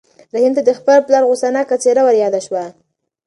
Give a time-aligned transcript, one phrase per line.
[0.33, 2.63] رحیم ته د خپل پلار غوسه ناکه څېره وریاده شوه.